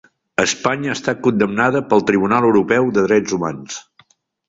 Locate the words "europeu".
2.51-2.93